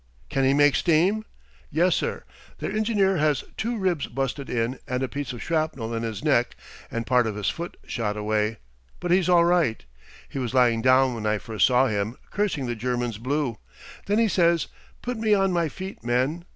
"Can 0.29 0.43
he 0.45 0.55
make 0.55 0.73
steam?" 0.75 1.25
"Yes, 1.69 1.93
sir. 1.95 2.23
Their 2.57 2.71
engineer 2.71 3.17
has 3.17 3.43
two 3.55 3.77
ribs 3.77 4.07
busted 4.07 4.49
in 4.49 4.79
and 4.87 5.03
a 5.03 5.07
piece 5.07 5.31
of 5.31 5.43
shrapnel 5.43 5.93
in 5.93 6.01
his 6.01 6.23
neck 6.23 6.55
and 6.89 7.05
part 7.05 7.27
of 7.27 7.35
his 7.35 7.51
foot 7.51 7.77
shot 7.85 8.17
away. 8.17 8.57
But 8.99 9.11
he's 9.11 9.29
all 9.29 9.45
right. 9.45 9.85
He 10.27 10.39
was 10.39 10.55
lying 10.55 10.81
down 10.81 11.13
when 11.13 11.27
I 11.27 11.37
first 11.37 11.67
saw 11.67 11.85
him, 11.85 12.17
cursing 12.31 12.65
the 12.65 12.73
Germans 12.75 13.19
blue. 13.19 13.59
Then 14.07 14.17
he 14.17 14.27
says: 14.27 14.69
'Put 15.03 15.19
me 15.19 15.35
on 15.35 15.51
my 15.51 15.69
feet, 15.69 16.03
men.' 16.03 16.45